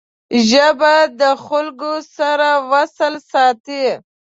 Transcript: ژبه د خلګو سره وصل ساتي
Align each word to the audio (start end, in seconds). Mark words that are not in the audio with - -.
ژبه 0.49 0.95
د 1.19 1.23
خلګو 1.45 1.93
سره 2.17 2.49
وصل 2.71 3.13
ساتي 3.31 3.85